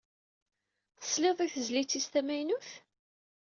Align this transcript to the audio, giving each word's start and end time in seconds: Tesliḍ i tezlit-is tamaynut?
Tesliḍ 0.99 1.37
i 1.45 1.47
tezlit-is 1.53 2.05
tamaynut? 2.13 2.69